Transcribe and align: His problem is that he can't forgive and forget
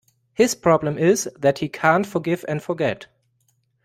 His 0.33 0.55
problem 0.55 0.97
is 0.97 1.29
that 1.37 1.59
he 1.59 1.69
can't 1.69 2.07
forgive 2.07 2.43
and 2.47 2.59
forget 2.63 3.05